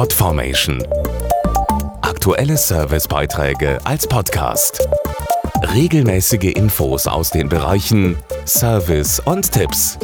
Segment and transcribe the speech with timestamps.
[0.00, 0.82] Podformation.
[2.00, 4.88] Aktuelle Servicebeiträge als Podcast.
[5.74, 8.16] Regelmäßige Infos aus den Bereichen
[8.46, 9.98] Service und Tipps.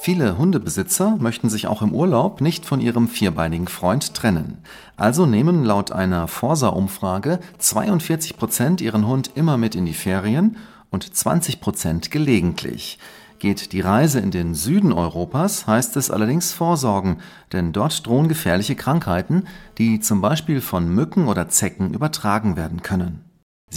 [0.00, 4.58] Viele Hundebesitzer möchten sich auch im Urlaub nicht von ihrem vierbeinigen Freund trennen.
[4.96, 10.56] Also nehmen laut einer Forsa-Umfrage 42 Prozent ihren Hund immer mit in die Ferien
[10.90, 12.98] und 20 Prozent gelegentlich.
[13.38, 17.18] Geht die Reise in den Süden Europas, heißt es allerdings vorsorgen,
[17.52, 19.44] denn dort drohen gefährliche Krankheiten,
[19.78, 23.24] die zum Beispiel von Mücken oder Zecken übertragen werden können.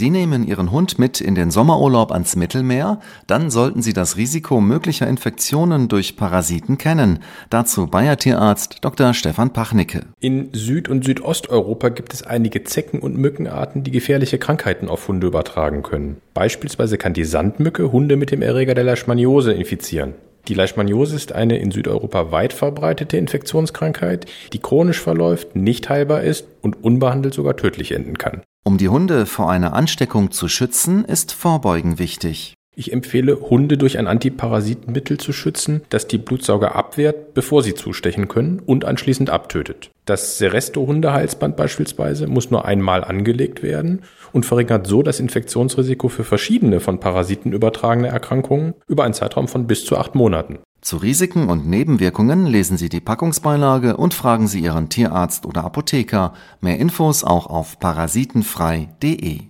[0.00, 4.62] Sie nehmen Ihren Hund mit in den Sommerurlaub ans Mittelmeer, dann sollten Sie das Risiko
[4.62, 7.18] möglicher Infektionen durch Parasiten kennen.
[7.50, 9.12] Dazu Bayer Tierarzt Dr.
[9.12, 10.06] Stefan Pachnicke.
[10.18, 15.26] In Süd- und Südosteuropa gibt es einige Zecken- und Mückenarten, die gefährliche Krankheiten auf Hunde
[15.26, 16.16] übertragen können.
[16.32, 20.14] Beispielsweise kann die Sandmücke Hunde mit dem Erreger der Leishmaniose infizieren.
[20.48, 26.46] Die Leishmaniose ist eine in Südeuropa weit verbreitete Infektionskrankheit, die chronisch verläuft, nicht heilbar ist
[26.62, 28.40] und unbehandelt sogar tödlich enden kann.
[28.62, 32.54] Um die Hunde vor einer Ansteckung zu schützen, ist Vorbeugen wichtig.
[32.76, 38.28] Ich empfehle, Hunde durch ein Antiparasitenmittel zu schützen, das die Blutsauger abwehrt, bevor sie zustechen
[38.28, 39.90] können und anschließend abtötet.
[40.04, 46.80] Das Seresto-Hundehalsband beispielsweise muss nur einmal angelegt werden und verringert so das Infektionsrisiko für verschiedene
[46.80, 50.60] von Parasiten übertragene Erkrankungen über einen Zeitraum von bis zu acht Monaten.
[50.80, 56.32] Zu Risiken und Nebenwirkungen lesen Sie die Packungsbeilage und fragen Sie Ihren Tierarzt oder Apotheker.
[56.60, 59.40] Mehr Infos auch auf parasitenfrei.de.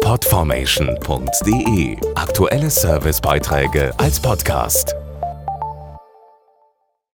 [0.00, 4.94] Podformation.de Aktuelle Servicebeiträge als Podcast.